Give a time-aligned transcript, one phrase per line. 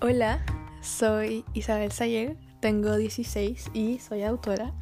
[0.00, 0.44] Hola,
[0.80, 4.72] soy Isabel Sayer, tengo 16 y soy autora.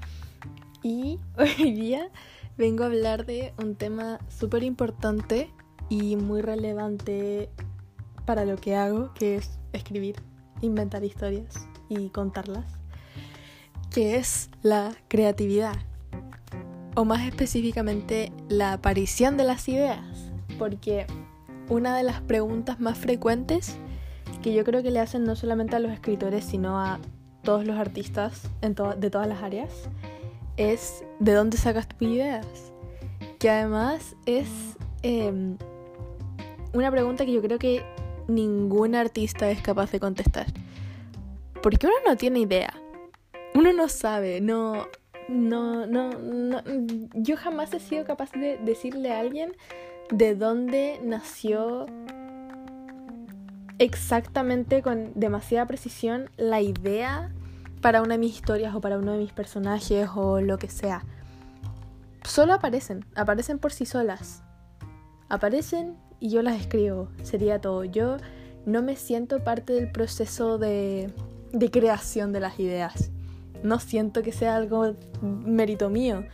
[0.83, 2.11] Y hoy día
[2.59, 5.51] vengo a hablar de un tema súper importante
[5.89, 7.49] y muy relevante
[8.27, 10.17] para lo que hago, que es escribir,
[10.61, 12.67] inventar historias y contarlas,
[13.91, 15.77] que es la creatividad,
[16.95, 20.05] o más específicamente la aparición de las ideas,
[20.59, 21.07] porque
[21.71, 23.79] una de las preguntas más frecuentes
[24.47, 27.01] que yo creo que le hacen no solamente a los escritores, sino a
[27.43, 29.89] todos los artistas de todas las áreas,
[30.57, 32.47] es ¿de dónde sacas tus ideas?
[33.41, 34.47] Que además es
[35.03, 35.57] em,
[36.73, 37.83] una pregunta que yo creo que
[38.29, 40.47] ningún artista es capaz de contestar.
[41.61, 42.73] Porque uno no tiene idea.
[43.53, 44.87] Uno no sabe, no,
[45.29, 46.63] no, no, no.
[47.15, 49.57] Yo jamás he sido capaz de decirle a alguien
[50.13, 51.87] de dónde nació
[53.79, 57.31] exactamente con demasiada precisión la idea
[57.81, 61.05] para una de mis historias o para uno de mis personajes o lo que sea.
[62.25, 64.43] Solo aparecen, aparecen por sí solas.
[65.29, 67.85] Aparecen y yo las escribo, sería todo.
[67.85, 68.17] Yo
[68.65, 71.13] no me siento parte del proceso de,
[71.53, 73.11] de creación de las ideas.
[73.63, 76.25] No siento que sea algo mérito mío.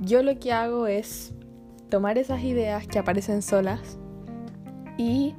[0.00, 1.32] Yo lo que hago es
[1.88, 3.98] tomar esas ideas que aparecen solas
[4.98, 5.34] y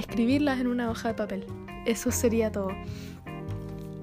[0.00, 1.46] escribirlas en una hoja de papel.
[1.86, 2.70] Eso sería todo.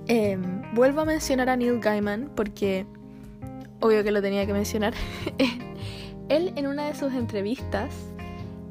[0.07, 2.85] Em, vuelvo a mencionar a Neil Gaiman porque
[3.79, 4.93] obvio que lo tenía que mencionar.
[6.29, 7.93] Él en una de sus entrevistas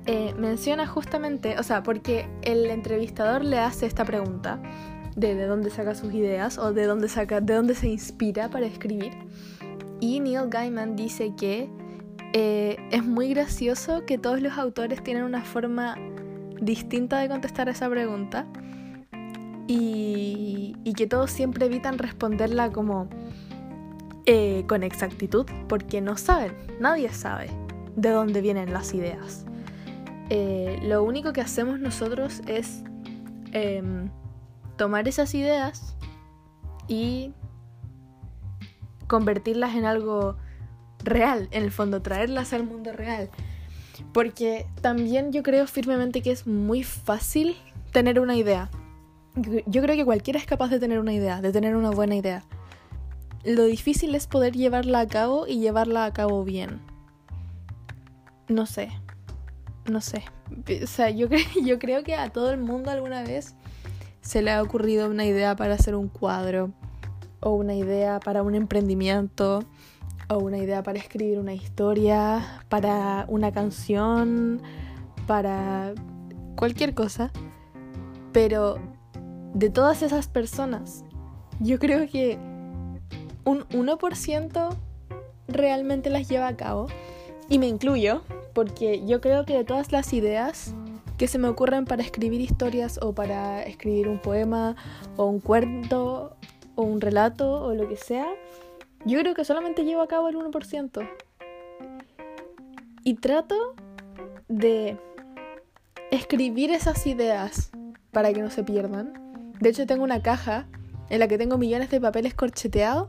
[0.07, 4.61] eh, menciona justamente, o sea, porque el entrevistador le hace esta pregunta
[5.17, 8.67] de de dónde saca sus ideas o de dónde saca, de dónde se inspira para
[8.67, 9.13] escribir.
[10.01, 11.71] Y Neil Gaiman dice que
[12.33, 15.97] eh, es muy gracioso que todos los autores tienen una forma
[16.65, 18.47] distinta de contestar esa pregunta
[19.67, 23.09] y, que todos siempre evitan responderla como
[24.27, 27.51] eh, con exactitud porque no saben, nadie sabe
[27.97, 29.45] de dónde vienen las ideas.
[30.31, 32.85] Eh, lo único que hacemos nosotros es
[33.53, 34.09] em,
[34.77, 35.97] tomar esas ideas
[36.87, 37.33] y
[39.09, 40.37] convertirlas en algo
[41.03, 43.31] real, en el fondo, traerlas al mundo real.
[44.13, 47.57] Porque también yo creo firmemente que es muy fácil
[47.93, 48.71] tener una idea.
[49.67, 52.45] Yo creo que cualquiera es capaz de tener una idea, de tener una buena idea.
[53.45, 56.81] Lo difícil es poder llevarla a cabo y llevarla a cabo bien.
[58.49, 58.91] No sé.
[59.91, 60.25] No sé.
[60.83, 61.29] O sea, yo,
[61.65, 63.55] yo creo que a todo el mundo alguna vez
[64.21, 66.73] se le ha ocurrido una idea para hacer un cuadro
[67.41, 69.65] o una idea para un emprendimiento
[70.35, 74.61] o una idea para escribir una historia, para una canción,
[75.27, 75.95] para
[76.57, 77.31] cualquier cosa.
[78.33, 78.79] Pero
[79.55, 81.05] de todas esas personas,
[81.61, 82.37] yo creo que
[83.45, 84.77] un 1%
[85.49, 86.89] realmente las lleva a cabo.
[87.49, 88.23] Y me incluyo,
[88.55, 90.75] porque yo creo que de todas las ideas
[91.19, 94.75] que se me ocurren para escribir historias o para escribir un poema
[95.17, 96.37] o un cuento
[96.75, 98.27] o un relato o lo que sea,
[99.05, 101.09] yo creo que solamente llevo a cabo el 1%.
[103.05, 103.75] Y trato
[104.49, 104.99] de
[106.11, 107.71] escribir esas ideas
[108.13, 109.13] para que no se pierdan.
[109.61, 110.67] De hecho, tengo una caja
[111.11, 113.09] en la que tengo millones de papeles corcheteados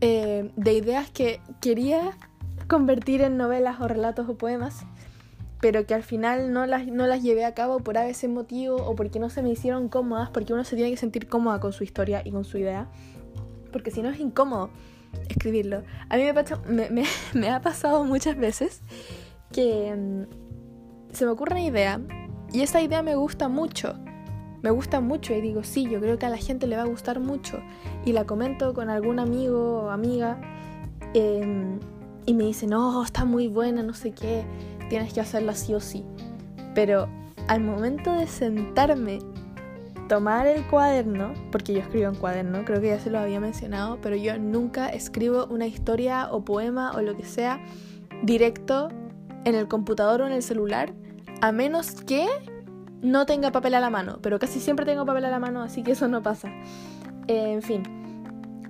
[0.00, 2.12] eh, de ideas que quería
[2.68, 4.84] convertir en novelas o relatos o poemas,
[5.60, 8.94] pero que al final no las, no las llevé a cabo por veces motivo o
[8.94, 11.84] porque no se me hicieron cómodas, porque uno se tiene que sentir cómoda con su
[11.84, 12.88] historia y con su idea
[13.76, 14.70] porque si no es incómodo
[15.28, 15.82] escribirlo.
[16.08, 16.22] A mí
[17.34, 18.80] me, ha pasado muchas veces
[19.52, 22.00] que mm, se me ocurre una idea
[22.54, 23.98] y esa idea me gusta mucho.
[24.62, 26.86] Me gusta mucho y digo, sí, yo creo que a la gente le va a
[26.86, 27.60] gustar mucho.
[28.06, 30.40] Y la comento con algún amigo o amiga
[31.12, 31.78] em,
[32.24, 34.46] y me dice, no, está muy buena, no sé qué,
[34.88, 36.02] tienes que hacerla sí o sí.
[36.74, 37.10] Pero
[37.46, 39.18] al momento de sentarme
[40.08, 43.98] tomar el cuaderno, porque yo escribo en cuaderno, creo que ya se lo había mencionado,
[44.00, 47.60] pero yo nunca escribo una historia o poema o lo que sea
[48.22, 48.88] directo
[49.44, 50.92] en el computador o en el celular,
[51.40, 52.26] a menos que
[53.02, 55.82] no tenga papel a la mano, pero casi siempre tengo papel a la mano, así
[55.82, 56.48] que eso no pasa.
[57.28, 57.82] Eh, en fin,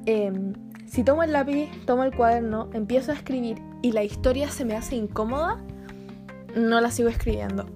[0.07, 0.55] em,
[0.87, 4.75] si tomo el lápiz, tomo el cuaderno, empiezo a escribir y la historia se me
[4.75, 5.63] hace incómoda,
[6.55, 7.67] no la sigo escribiendo.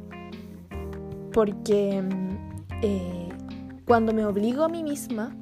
[1.33, 1.99] Porque...
[1.99, 2.31] Em,
[2.83, 3.20] eh,
[3.91, 5.35] cuando me obligo a mí misma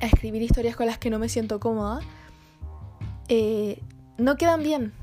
[0.00, 2.00] a escribir historias con las que no me siento cómoda,
[3.28, 3.78] eh,
[4.16, 4.94] no quedan bien.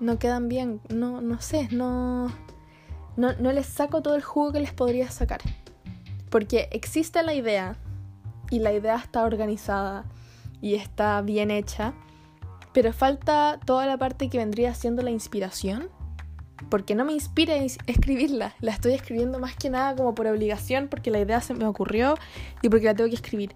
[0.00, 0.80] No quedan bien.
[0.88, 2.28] No, no sé, no,
[3.18, 5.42] no, no les saco todo el jugo que les podría sacar.
[6.30, 7.76] Porque existe la idea
[8.50, 10.06] y la idea está organizada
[10.62, 11.92] y está bien hecha,
[12.72, 15.90] pero falta toda la parte que vendría siendo la inspiración,
[16.68, 21.10] porque no me inspira escribirla, la estoy escribiendo más que nada como por obligación, porque
[21.10, 22.14] la idea se me ocurrió
[22.62, 23.52] y porque la tengo que escribir.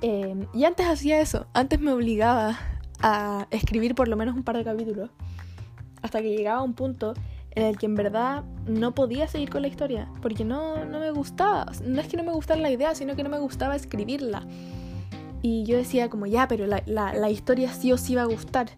[0.00, 2.58] Em, y antes hacía eso, antes me obligaba
[3.00, 5.10] a escribir por lo menos un par de capítulos,
[6.02, 7.14] hasta que llegaba a un punto
[7.54, 11.10] en el que en verdad no podía seguir con la historia, porque no, no me
[11.10, 11.66] gustaba.
[11.84, 14.42] No es que no me gustara la idea, sino que no me gustaba escribirla.
[15.40, 18.70] Y yo decía como, ya, pero la, la, historia sí o sí va a gustar.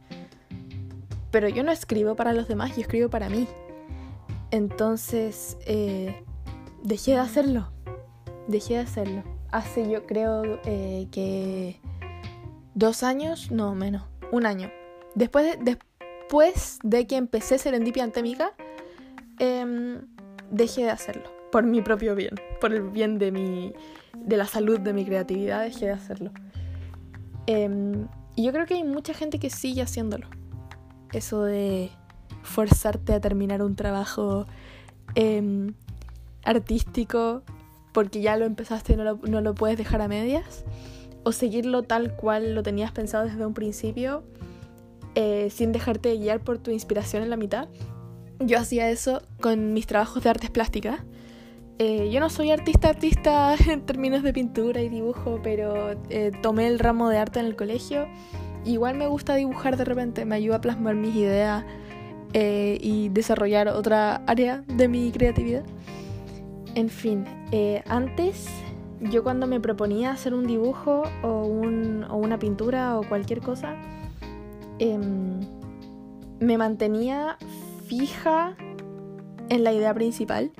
[1.37, 3.47] Pero yo no escribo para los demás, yo escribo para mí.
[4.50, 6.25] Entonces, eh,
[6.83, 7.71] dejé de hacerlo.
[8.49, 9.23] Dejé de hacerlo.
[9.53, 11.79] Hace yo creo eh, que
[12.75, 14.71] dos años, no menos, un año.
[15.15, 15.79] Después de,
[16.23, 18.55] después de que empecé Serendipia Antémica,
[19.38, 20.00] eh,
[20.50, 21.25] dejé de hacerlo.
[21.53, 23.75] Por mi propio bien, por el bien de, mi,
[24.15, 26.31] de la salud de mi creatividad, dejé de hacerlo.
[27.47, 30.29] Em, y yo creo que hay mucha gente que sigue haciéndolo.
[31.12, 31.91] Eso de
[32.43, 34.47] forzarte a terminar un trabajo
[35.14, 35.75] em,
[36.44, 37.43] artístico
[37.93, 40.64] porque ya lo empezaste y no lo, no lo puedes dejar a medias.
[41.25, 44.23] O seguirlo tal cual lo tenías pensado desde un principio
[45.19, 47.69] eh, sin dejarte guiar por tu inspiración en la mitad.
[48.38, 51.00] Yo hacía eso con mis trabajos de artes plásticas.
[51.79, 56.67] Eh, yo no soy artista artista en términos de pintura y dibujo, pero eh, tomé
[56.67, 58.06] el ramo de arte en el colegio.
[58.66, 61.64] Igual me gusta dibujar de repente, me ayuda a plasmar mis ideas
[62.32, 65.64] eh, y desarrollar otra área de mi creatividad.
[66.74, 67.24] En fin,
[67.88, 68.48] antes
[69.00, 73.76] yo cuando me proponía hacer un dibujo o, un, o una pintura o cualquier cosa,
[74.78, 75.40] em,
[76.40, 77.36] me mantenía
[77.86, 78.56] fija
[79.48, 80.50] en la idea principal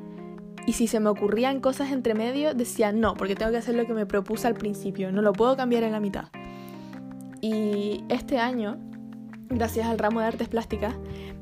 [0.67, 3.87] y si se me ocurrían cosas entre medio, decía no, porque tengo que hacer lo
[3.87, 6.29] que me propuse al principio, no lo puedo cambiar en la mitad.
[7.41, 8.79] Y este año,
[9.49, 10.95] gracias al ramo de artes plásticas,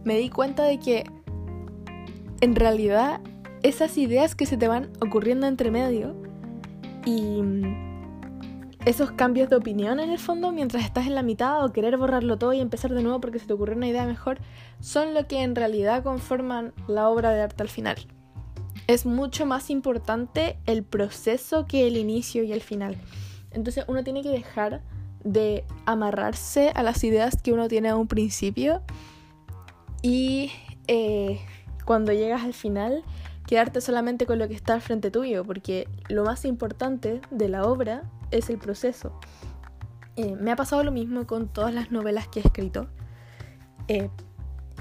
[0.05, 1.05] me di cuenta de que
[2.41, 3.21] en realidad
[3.63, 6.15] esas ideas que se te van ocurriendo entre medio
[7.07, 7.43] y
[8.85, 12.37] esos cambios de opinión en el fondo mientras estás en la mitad o querer borrarlo
[12.37, 14.39] todo y empezar de nuevo porque se te ocurrió una idea mejor,
[14.81, 17.97] son lo que en realidad conforman la obra de arte al final
[18.87, 22.97] es mucho más importante el proceso que el inicio y el final.
[23.51, 24.83] Entonces uno tiene que dejar
[25.25, 28.83] de amarrarse a las ideas que uno tiene a un principio
[30.03, 30.53] y
[30.87, 31.41] eh,
[31.85, 33.03] cuando llegas al final
[33.47, 37.65] quedarte solamente con lo que está al frente tuyo, porque lo más importante de la
[37.65, 39.19] obra es el proceso.
[40.17, 42.89] Eh, me ha pasado lo mismo con todas las novelas que he escrito.
[43.89, 44.09] Eh,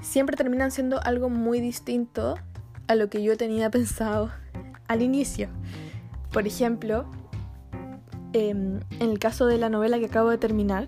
[0.02, 2.36] siempre terminan siendo algo muy distinto
[2.88, 4.32] a lo que yo tenía pensado
[4.88, 5.50] al inicio.
[6.32, 7.06] Por ejemplo,
[8.34, 10.88] em, en el caso de la novela que acabo de terminar,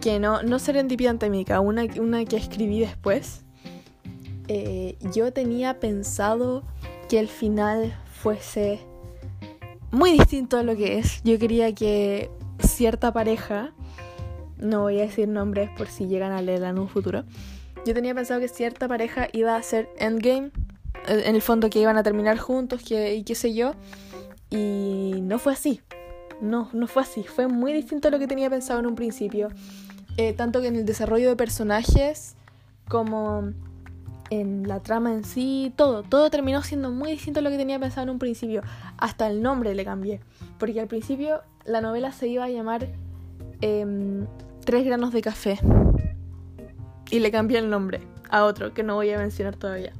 [0.00, 3.44] que no, no serendipia antémica, una, una que escribí después,
[4.48, 6.64] eh, yo tenía pensado
[7.08, 8.80] que el final fuese
[9.90, 11.22] muy distinto a lo que es.
[11.22, 13.72] Yo quería que cierta pareja,
[14.58, 17.24] no voy a decir nombres por si llegan a leerla en un futuro,
[17.84, 20.50] yo tenía pensado que cierta pareja iba a ser Endgame,
[21.08, 23.74] en el fondo que iban a terminar juntos que, y qué sé yo,
[24.50, 25.80] y no fue así.
[26.42, 27.22] No, no fue así.
[27.22, 29.48] Fue muy distinto a lo que tenía pensado en un principio.
[30.16, 32.34] Eh, tanto que en el desarrollo de personajes
[32.88, 33.52] como
[34.28, 37.78] en la trama en sí, todo, todo terminó siendo muy distinto a lo que tenía
[37.78, 38.62] pensado en un principio.
[38.98, 40.20] Hasta el nombre le cambié.
[40.58, 42.88] Porque al principio la novela se iba a llamar
[43.60, 44.26] em,
[44.64, 45.58] Tres granos de café
[47.10, 49.92] y le cambié el nombre a otro que no voy a mencionar todavía.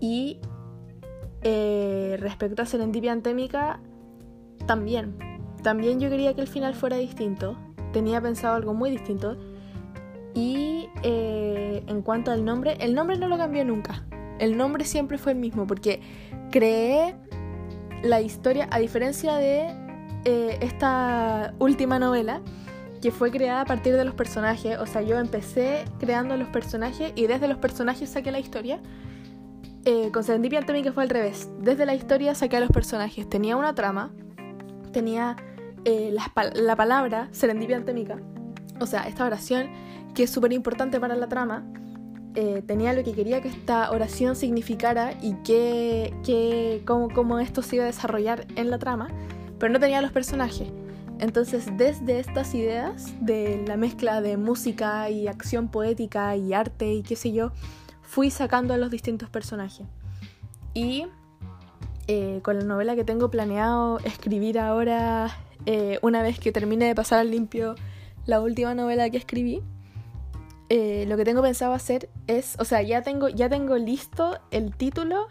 [0.00, 0.38] Y
[1.42, 3.78] eh, respecto a Serendipia Antémica,
[4.66, 5.29] también.
[5.62, 7.56] También yo quería que el final fuera distinto.
[7.92, 9.36] Tenía pensado algo muy distinto.
[10.34, 14.04] Y eh, en cuanto al nombre, el nombre no lo cambió nunca.
[14.38, 16.00] El nombre siempre fue el mismo porque
[16.50, 17.14] creé
[18.02, 19.68] la historia, a diferencia de
[20.24, 22.40] eh, esta última novela,
[23.02, 24.78] que fue creada a partir de los personajes.
[24.78, 28.80] O sea, yo empecé creando los personajes y desde los personajes saqué la historia.
[29.86, 31.50] Eh, con Serendipia Antémica fue al revés.
[31.60, 33.28] Desde la historia saqué a los personajes.
[33.28, 34.10] Tenía una trama,
[34.92, 35.36] tenía
[35.84, 38.18] eh, la, palabra Serendipia Antémica.
[38.80, 39.68] O sea, esta oración
[40.14, 41.64] que es súper importante para la trama.
[42.36, 47.60] Eh, tenía lo que quería que esta oración significara y que, que cómo, cómo esto
[47.60, 49.08] se iba a desarrollar en la trama,
[49.58, 50.68] pero no tenía los personajes.
[51.18, 57.02] Entonces, desde estas ideas de la mezcla de música y acción poética y arte y
[57.02, 57.52] qué sé yo,
[58.00, 59.86] fui sacando a los distintos personajes.
[60.72, 61.06] Y
[62.06, 65.30] eh, con la novela que tengo planeado escribir ahora,
[65.66, 67.74] eh, una vez que termine de pasar al limpio
[68.26, 69.62] la última novela que escribí,
[70.68, 74.74] eh, lo que tengo pensado hacer es, o sea, ya tengo, ya tengo listo el
[74.74, 75.26] título,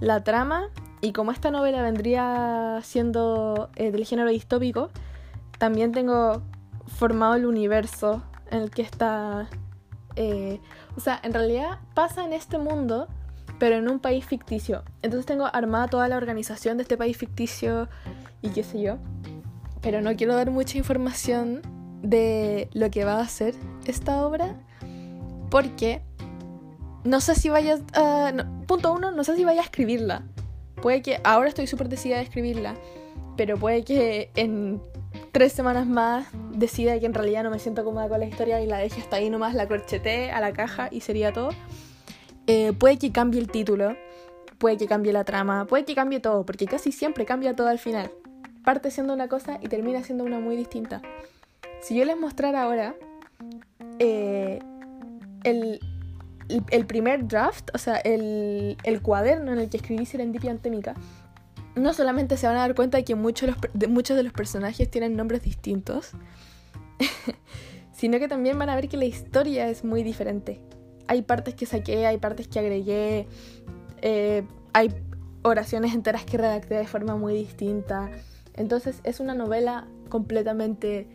[0.00, 0.68] la trama,
[1.00, 4.90] y como esta novela vendría siendo del género distópico,
[5.58, 6.42] también tengo
[6.86, 9.48] formado el universo en el que está...
[10.16, 13.08] o sea, en realidad pasa en este mundo
[13.58, 14.82] pero en un país ficticio.
[15.02, 17.88] Entonces tengo armada toda la organización de este país ficticio
[18.42, 18.98] y qué sé yo.
[19.86, 21.62] Pero no quiero dar mucha información
[22.02, 23.54] de lo que va a ser
[23.86, 24.56] esta obra
[25.48, 26.02] porque
[27.04, 28.32] no sé si vaya a...
[28.66, 30.24] punto uno, no sé si vaya a escribirla.
[30.82, 32.74] Puede que ahora estoy súper decidida de escribirla,
[33.36, 34.82] pero puede que en
[35.30, 38.66] tres semanas más decida que en realidad no me siento cómoda con la historia y
[38.66, 41.50] la deje hasta ahí nomás, la corcheté a la caja y sería todo.
[42.48, 43.94] Eh, puede que cambie el título,
[44.58, 47.78] puede que cambie la trama, puede que cambie todo, porque casi siempre cambia todo al
[47.78, 48.10] final.
[48.66, 51.00] Parte siendo una cosa y termina siendo una muy distinta.
[51.80, 52.94] Si yo les mostrara ahora
[53.98, 54.58] eh,
[55.44, 55.80] el,
[56.70, 60.94] el, primer draft, o sea, el, el, cuaderno en el que escribí Serendipia Antémica,
[61.74, 64.90] no solamente se van a dar cuenta de que muchos, de, muchos de los personajes
[64.90, 66.10] tienen nombres distintos,
[67.92, 70.60] sino que también van a ver que la historia es muy diferente
[71.08, 73.26] hay partes que saqué, hay partes que agregué,
[74.02, 74.94] eh, hay
[75.42, 78.10] oraciones enteras que redacté de forma muy distinta.
[78.56, 81.06] Entonces es una novela completamente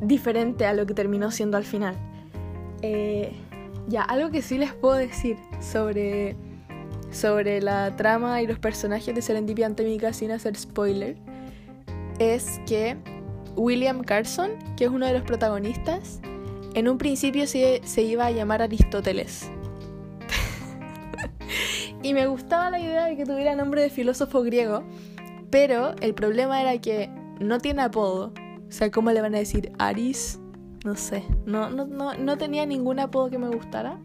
[0.00, 1.96] diferente a lo que terminó siendo al final.
[2.82, 3.32] Eh,
[3.88, 6.36] ya, algo que sí les puedo decir sobre,
[7.10, 11.16] sobre la trama y los personajes de Serendipia Antémica sin hacer spoiler
[12.18, 12.96] es que
[13.56, 16.20] William Carson, que es uno de los protagonistas,
[16.74, 19.50] en un principio se, iba a llamar Aristóteles.
[22.02, 24.84] y me gustaba la idea de que tuviera nombre de filósofo griego,
[25.50, 28.32] pero el problema era que no tiene apodo.
[28.68, 30.40] O sea, ¿cómo le van a decir Aris?
[30.84, 33.98] No sé, no, no, no, tenía ningún apodo que me gustara.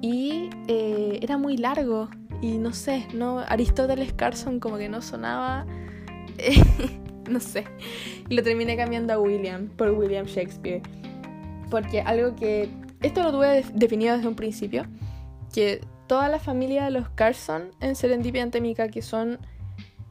[0.00, 2.08] Y eh, era muy largo.
[2.40, 5.66] Y no sé, no Aristóteles Carson como que no sonaba.
[7.30, 7.64] no sé.
[8.28, 10.82] Y lo terminé cambiando a William por William Shakespeare.
[11.70, 12.70] Porque algo que.
[13.02, 14.84] Esto lo tuve definido desde un principio.
[15.52, 19.38] Que toda la familia de los Carson en Serendipia Antémica, que son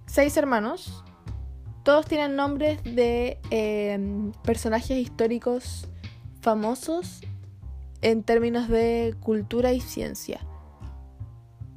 [0.08, 1.04] seis hermanos,
[1.84, 5.88] todos tienen nombres de em, personajes históricos
[6.42, 7.22] famosos
[8.02, 10.40] en términos de cultura y ciencia.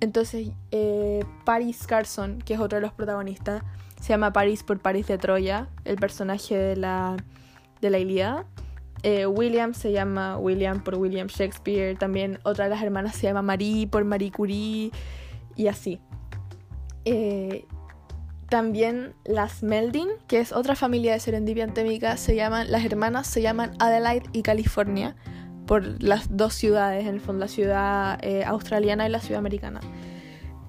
[0.00, 3.62] Entonces, eh, Paris Carson, que es otro de los protagonistas,
[4.00, 7.16] se llama Paris por Paris de Troya, el personaje de la,
[7.82, 8.46] de la Ilíada.
[9.02, 11.96] Eh, William se llama William por William Shakespeare.
[11.96, 14.90] También otra de las hermanas se llama Marie por Marie Curie.
[15.56, 16.00] Y así.
[17.04, 17.66] Eh,
[18.50, 23.40] también las Melding, que es otra familia de serendipia antémica, se llaman, las hermanas se
[23.40, 25.16] llaman Adelaide y California,
[25.66, 29.80] por las dos ciudades, en el fondo, la ciudad eh, australiana y la ciudad americana.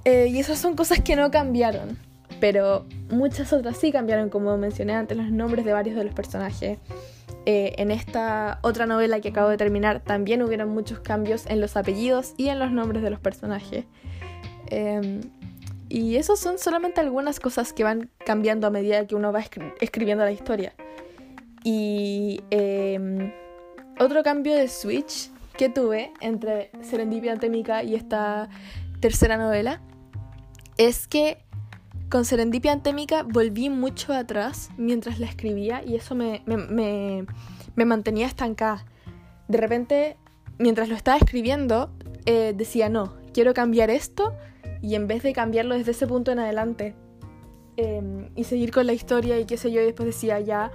[0.05, 1.97] y esas son cosas que no cambiaron,
[2.39, 6.79] pero muchas otras sí cambiaron, como mencioné antes, los nombres de varios de los personajes.
[7.45, 11.75] Eh, en esta otra novela que acabo de terminar también hubieron muchos cambios en los
[11.75, 13.85] apellidos y en los nombres de los personajes.
[14.67, 15.21] Em,
[15.91, 19.43] y esos son solamente algunas cosas que van cambiando a medida que uno va
[19.81, 20.73] escribiendo la historia.
[21.65, 23.33] Y em,
[23.99, 28.47] otro cambio de switch que tuve entre Serendipia Antémica y esta
[29.01, 29.81] tercera novela
[30.77, 31.43] es que
[32.09, 36.41] con Serendipia Antémica volví mucho atrás mientras la escribía y eso me,
[37.75, 38.85] mantenía estancada.
[39.49, 40.15] De repente,
[40.57, 41.91] mientras lo estaba escribiendo,
[42.25, 44.33] eh, decía, no, quiero cambiar esto
[44.81, 46.95] y en vez de cambiarlo desde ese punto en adelante
[47.77, 50.71] em, y seguir con la historia y qué sé yo, y después decía, ya,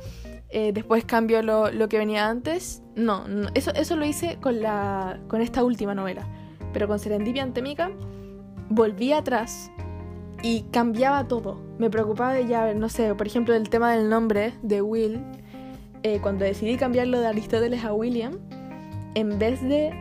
[0.49, 5.41] eh, después cambio lo, que venía antes, no, eso, eso lo hice con, la, con
[5.41, 6.27] esta última novela.
[6.73, 7.91] Pero con Serendipia Antémica
[8.69, 9.71] volví atrás
[10.43, 11.61] y cambiaba todo.
[11.79, 15.25] Me preocupaba de ya, no sé, por ejemplo, el tema del nombre de Will.
[16.03, 18.39] Eh, cuando decidí cambiarlo de Aristóteles a William,
[19.15, 19.93] en vez de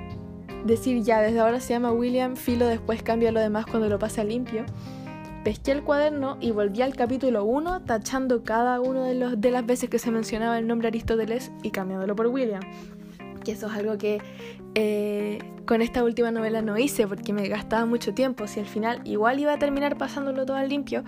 [0.66, 4.22] decir ya, desde ahora se llama William, filo, después cambia lo demás cuando lo pase
[4.22, 4.66] a limpio,
[5.44, 9.66] pesqué el cuaderno y volví al capítulo 1 tachando cada uno de, los, de las
[9.66, 12.62] veces que se mencionaba el nombre Aristóteles y cambiándolo por William.
[13.44, 14.20] Que eso es algo que
[14.74, 18.48] eh, con esta última novela no hice porque me gastaba mucho tiempo.
[18.48, 21.04] Si al final igual iba a terminar pasándolo todo al limpio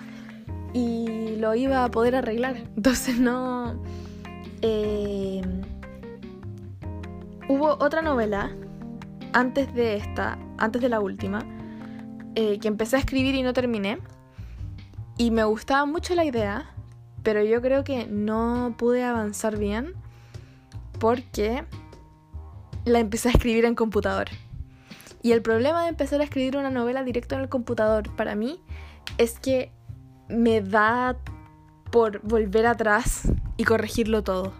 [0.71, 2.57] y lo iba a poder arreglar.
[2.75, 3.81] Entonces no.
[4.61, 5.41] Eh,
[7.49, 8.51] hubo otra novela
[9.33, 11.45] antes de esta, antes de la última,
[12.35, 13.99] eh, que empecé a escribir y no terminé,
[15.19, 16.69] Y me gustaba mucho la idea,
[17.23, 19.95] pero yo creo que no pude avanzar bien
[20.99, 21.65] porque
[22.85, 24.27] la empecé a escribir en computador.
[25.23, 28.61] Y el problema de empezar a escribir una novela directo en el computador para mí
[29.17, 29.71] es que
[30.29, 31.17] me da
[31.91, 34.53] por volver atrás y corregirlo todo.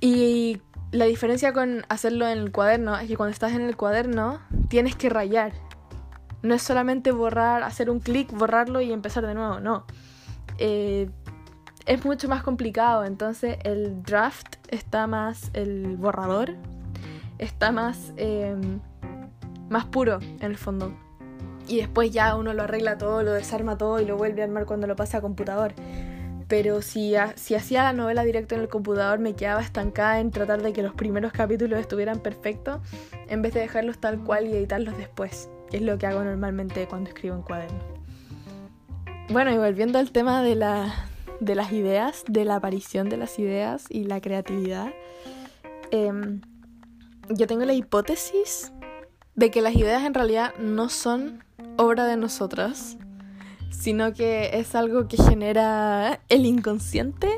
[0.00, 4.40] Y la diferencia con hacerlo en el cuaderno es que cuando estás en el cuaderno
[4.68, 5.52] tienes que rayar.
[6.42, 9.84] No es solamente borrar, hacer un clic, borrarlo y empezar de nuevo, no.
[10.58, 11.10] Eh,
[11.84, 16.54] es mucho más complicado, entonces el draft está más, el borrador
[17.38, 18.80] está más, em,
[19.68, 20.94] más puro en el fondo.
[21.66, 24.64] Y después ya uno lo arregla todo, lo desarma todo y lo vuelve a armar
[24.64, 25.74] cuando lo pasa a computador
[26.48, 30.62] pero si, si hacía la novela directo en el computador me quedaba estancada en tratar
[30.62, 32.80] de que los primeros capítulos estuvieran perfectos
[33.28, 37.10] en vez de dejarlos tal cual y editarlos después, es lo que hago normalmente cuando
[37.10, 37.78] escribo en cuaderno.
[39.30, 41.06] Bueno, y volviendo al tema de, la,
[41.38, 44.88] de las ideas, de la aparición de las ideas y la creatividad,
[45.90, 46.40] em,
[47.28, 48.72] yo tengo la hipótesis
[49.34, 51.44] de que las ideas en realidad no son
[51.76, 52.96] obra de nosotras,
[53.70, 57.28] sino que es algo que genera el inconsciente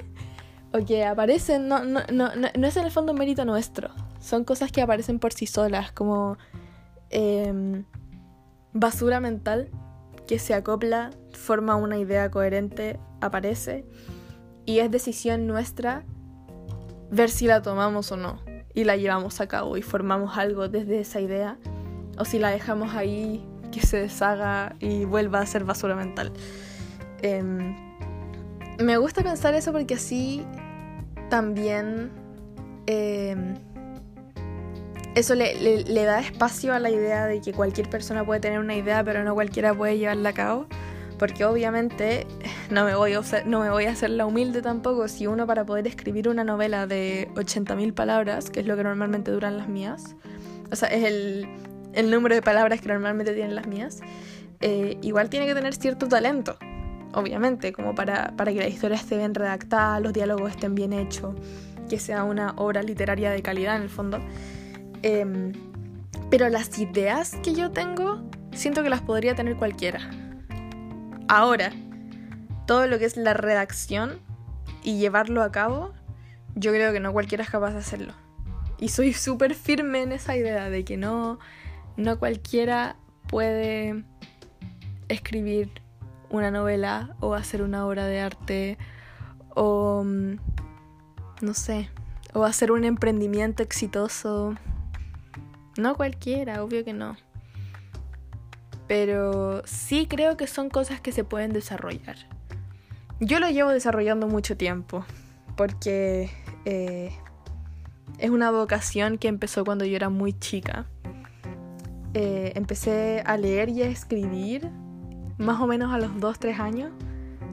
[0.73, 4.71] o que aparecen, no, no, no, no, es en el fondo mérito nuestro, son cosas
[4.71, 6.39] que aparecen por sí solas, como
[7.11, 7.85] em,
[8.73, 9.69] basura mental
[10.27, 13.85] que se acopla, forma una idea coherente, aparece
[14.65, 16.05] y es decisión nuestra
[17.11, 18.41] ver si la tomamos o no
[18.73, 21.59] y la llevamos a cabo y formamos algo desde esa idea
[22.19, 26.33] o si la dejamos ahí que se deshaga y vuelva a ser basura mental.
[27.23, 27.77] Em,
[28.79, 30.45] me gusta pensar eso porque así
[31.29, 32.11] también
[32.87, 33.55] em,
[35.15, 39.05] eso le, da espacio a la idea de que cualquier persona puede tener una idea,
[39.05, 40.67] pero no cualquiera puede llevarla a cabo.
[41.19, 42.27] Porque obviamente
[42.71, 45.67] no me, voy a no me voy a hacer la humilde tampoco si uno para
[45.67, 50.17] poder escribir una novela de 80.000 palabras, que es lo que normalmente duran las mías,
[50.73, 51.49] o sea, es el,
[51.93, 54.01] el número de palabras que normalmente tienen las mías,
[54.61, 56.59] eh, igual tiene que tener cierto talento,
[57.13, 61.35] obviamente, como para, para que la historia esté bien redactada, los diálogos estén bien hechos,
[61.89, 64.21] que sea una obra literaria de calidad en el fondo.
[65.03, 65.53] Em,
[66.31, 68.23] pero las ideas que yo tengo,
[68.53, 70.11] siento que las podría tener cualquiera.
[71.29, 71.73] Ahora,
[72.67, 74.21] todo lo que es la redacción
[74.83, 75.93] y llevarlo a cabo,
[76.55, 78.13] yo creo que no cualquiera es capaz de hacerlo.
[78.79, 81.39] Y soy súper firme en esa idea de que no,
[82.01, 82.97] no cualquiera
[83.29, 84.05] puede
[85.09, 85.71] escribir
[86.31, 88.79] una novela o hacer una obra de arte
[89.55, 90.37] o mm,
[91.43, 91.91] no sé,
[92.33, 94.55] o hacer un emprendimiento exitoso.
[95.79, 97.17] No cualquiera, obvio que no.
[98.87, 102.17] Pero sí creo que son cosas que se pueden desarrollar.
[103.21, 105.05] Yo lo llevo desarrollando mucho tiempo,
[105.57, 106.31] porque
[106.65, 107.13] eh,
[108.19, 110.87] es una vocación que empezó cuando yo era muy chica.
[112.15, 114.69] Eh, empecé a leer y a escribir
[115.39, 116.93] más o menos a los 2-3 años.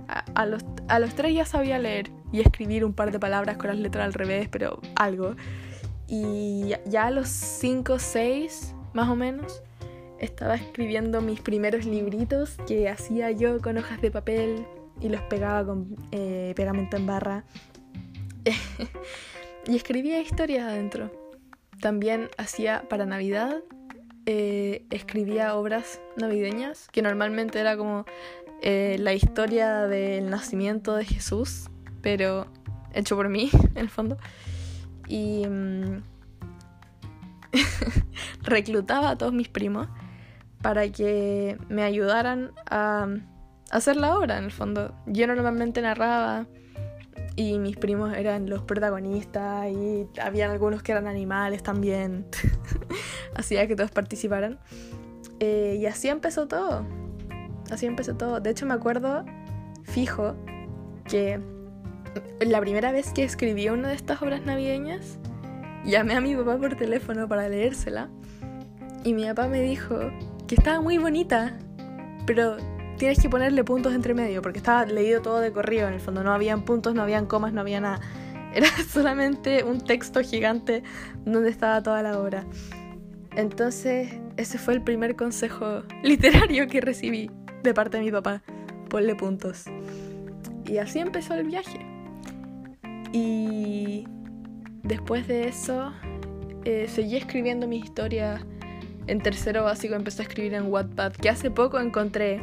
[0.08, 3.68] A, los, a los 3 ya sabía leer y escribir un par de palabras con
[3.68, 5.36] las letras al revés, pero algo.
[6.08, 9.62] Y ya a los 5 6 más o menos
[10.20, 14.66] estaba escribiendo mis primeros libritos que hacía yo con hojas de papel
[15.00, 17.44] y los pegaba con eh, pegamento en barra.
[19.68, 21.12] y escribía historias adentro.
[21.82, 23.62] También hacía para Navidad
[24.30, 28.06] eh, escribía obras navideñas, que normalmente era como
[28.62, 31.70] eh, la historia del nacimiento de Jesús,
[32.02, 32.46] pero
[32.94, 34.18] hecho por mí, en el fondo.
[35.08, 36.04] Y mm,
[38.44, 39.88] reclutaba a todos mis primos
[40.62, 43.08] para que me ayudaran a
[43.72, 44.94] hacer la obra, en el fondo.
[45.06, 46.48] Yo normalmente narraba
[47.38, 52.26] y mis primos eran los protagonistas y habían algunos que eran animales también.
[53.38, 54.60] Hacía que todos participaran.
[55.40, 56.86] Eh, y así empezó todo.
[57.72, 58.40] Así empezó todo.
[58.40, 59.26] De hecho me acuerdo
[59.84, 60.36] fijo
[61.06, 61.40] que
[62.46, 65.18] la primera vez que escribí una de estas obras navideñas,
[65.86, 68.10] llamé a mi papá por teléfono para leérsela
[69.04, 69.98] y mi papá me dijo
[70.48, 71.58] que estaba muy bonita,
[72.26, 72.58] pero
[72.98, 76.24] tienes que ponerle puntos entre medio, porque estaba leído todo de corrido en el fondo,
[76.24, 78.02] no habían puntos, no habían comas, no había nada.
[78.54, 80.84] Era solamente un texto gigante
[81.26, 82.46] donde estaba toda la obra.
[83.38, 87.30] Entonces, ese fue el primer consejo literario que recibí
[87.62, 88.42] de parte de mi papá.
[88.90, 89.66] Ponle puntos.
[90.66, 91.86] Y así empezó el viaje.
[93.14, 94.08] Y
[94.82, 95.94] después de eso,
[96.66, 98.44] eh, seguí escribiendo mi historia
[99.06, 99.94] en tercero básico.
[99.94, 102.42] Empecé a escribir en Wattpad, que hace poco encontré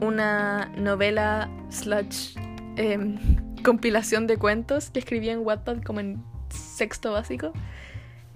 [0.00, 2.34] una novela slash
[2.74, 3.18] em,
[3.62, 7.52] compilación de cuentos que escribí en Wattpad como en sexto básico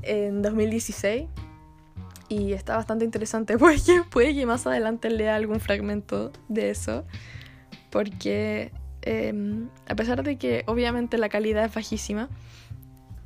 [0.03, 1.27] en 2016
[2.33, 7.05] y está bastante interesante porque puede que más adelante lea algún fragmento de eso
[7.91, 12.31] porque em, a pesar de que obviamente la calidad es bajísima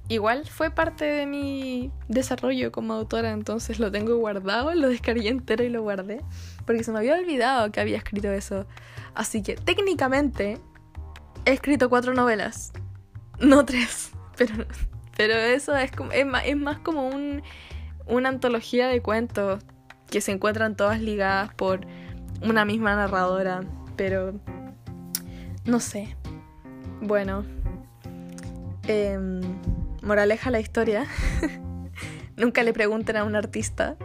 [0.09, 5.63] igual fue parte de mi desarrollo como autora entonces lo tengo guardado lo descargué entero
[5.63, 6.21] y lo guardé
[6.65, 8.67] porque se me había olvidado que había escrito eso.
[9.15, 10.59] Así que técnicamente
[11.45, 12.73] he escrito cuatro novelas
[13.39, 14.67] no tres pero
[15.17, 17.43] pero eso es, como, es, más, como un,
[18.07, 19.63] una antología de cuentos
[20.11, 21.81] que se encuentran todas ligadas por
[22.43, 23.63] una misma narradora.
[23.97, 24.35] Pero
[25.65, 26.17] no sé.
[27.01, 27.45] Bueno.
[28.89, 29.19] Eh,
[30.03, 31.07] moraleja la historia.
[32.37, 33.97] Nunca le pregunten a un artista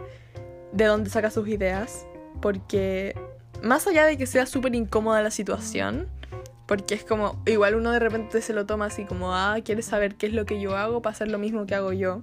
[0.72, 2.06] de dónde saca sus ideas.
[2.40, 3.14] Porque
[3.62, 6.08] más allá de que sea súper incómoda la situación,
[6.66, 10.16] porque es como, igual uno de repente se lo toma así como, ah, quieres saber
[10.16, 12.22] qué es lo que yo hago para hacer lo mismo que hago yo.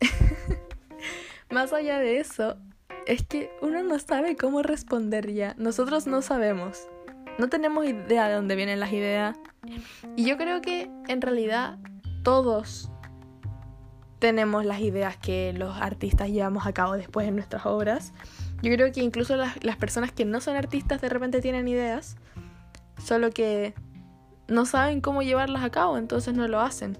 [1.50, 2.56] Más allá de eso,
[3.06, 5.54] es que uno no sabe cómo responder ya.
[5.56, 6.88] Nosotros no sabemos.
[7.38, 9.36] No tenemos idea de dónde vienen las ideas.
[10.16, 11.78] Y yo creo que en realidad
[12.22, 12.90] todos
[14.18, 18.12] tenemos las ideas que los artistas llevamos a cabo después en nuestras obras.
[18.62, 22.16] Yo creo que incluso las, las personas que no son artistas de repente tienen ideas
[23.02, 23.74] solo que
[24.48, 26.98] no saben cómo llevarlas a cabo, entonces no lo hacen.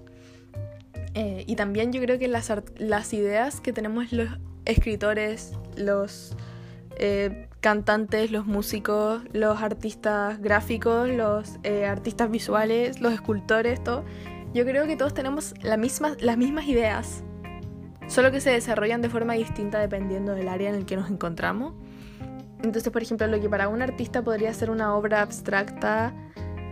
[1.19, 4.29] Eh, y también yo creo que las, las, ideas que tenemos los
[4.65, 6.37] escritores, los
[6.97, 14.05] eh, cantantes, los músicos, los artistas gráficos, los eh, artistas visuales, los escultores, todo,
[14.53, 17.23] yo creo que todos tenemos la misma, las mismas ideas,
[18.07, 21.73] solo que se desarrollan de forma distinta dependiendo del área en el que nos encontramos.
[22.61, 26.13] Entonces, por ejemplo, lo que para un artista podría ser una obra abstracta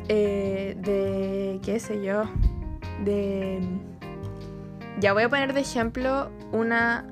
[0.08, 2.26] eh, de, qué sé yo,
[3.04, 3.95] de...
[5.00, 7.06] Ya voy a poner de ejemplo una,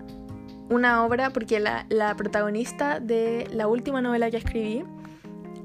[0.70, 4.84] una obra, porque la, protagonista de la última novela que escribí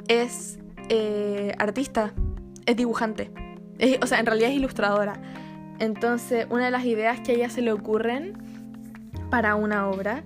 [0.08, 2.12] es eh, artista,
[2.66, 3.30] es dibujante,
[4.02, 5.20] o sea, en realidad es ilustradora.
[5.78, 8.36] Entonces, una de las ideas que a ella se le ocurren
[9.30, 10.24] para una obra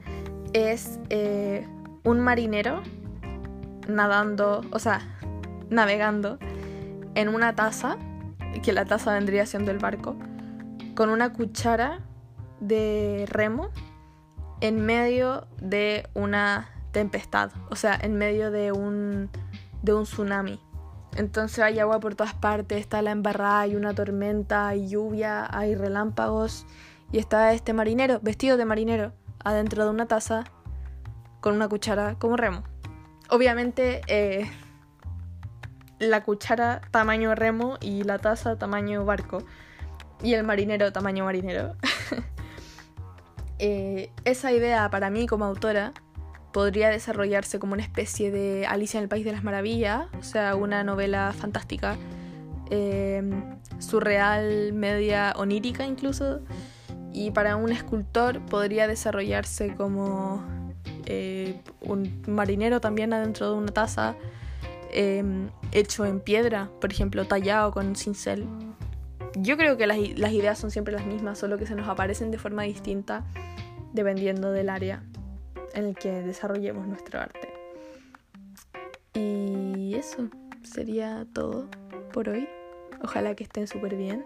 [0.55, 1.67] es eh,
[2.05, 2.83] un marinero
[3.87, 5.01] nadando, o sea,
[5.69, 6.39] navegando
[7.15, 7.99] en una taza,
[8.63, 10.17] que la taza vendría siendo el barco,
[10.95, 12.01] con una cuchara
[12.61, 13.71] de remo
[14.61, 19.31] en medio de una tempestad, o sea, en medio de un,
[19.83, 20.61] de un tsunami.
[21.17, 25.75] Entonces hay agua por todas partes, está la embarrada, hay una tormenta, hay lluvia, hay
[25.75, 26.67] relámpagos
[27.11, 29.13] y está este marinero, vestido de marinero,
[29.45, 30.45] adentro de una taza
[31.41, 32.63] con una cuchara como remo.
[33.29, 34.51] Obviamente eh,
[35.99, 39.43] la cuchara tamaño remo y la taza tamaño barco
[40.23, 41.77] y el marinero tamaño marinero.
[43.65, 45.93] Eh, esa idea para mí como autora
[46.53, 50.57] podría desarrollarse como una especie de Alicia en el País de las Maravillas, o sea,
[50.57, 51.97] una novela fantástica,
[52.71, 53.23] eh,
[53.79, 56.41] surreal, media onírica incluso,
[57.13, 60.43] y para un escultor podría desarrollarse como
[61.07, 64.17] eh, un marinero también adentro de una taza,
[64.93, 68.47] em, hecho en piedra, por ejemplo, tallado con cincel.
[69.37, 72.39] Yo creo que las, ideas son siempre las mismas, solo que se nos aparecen de
[72.39, 73.25] forma distinta
[73.93, 75.03] dependiendo del área
[75.75, 77.53] en el que desarrollemos nuestro arte.
[79.15, 80.29] Y eso
[80.63, 81.69] sería todo
[82.13, 82.49] por hoy.
[83.03, 84.25] Ojalá que estén súper bien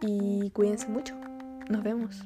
[0.00, 1.14] y cuídense mucho.
[1.68, 2.24] Nos vemos.